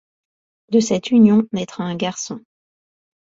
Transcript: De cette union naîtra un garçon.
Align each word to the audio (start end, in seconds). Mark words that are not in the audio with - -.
De 0.71 0.79
cette 0.79 1.11
union 1.11 1.43
naîtra 1.51 1.83
un 1.83 1.95
garçon. 1.95 2.39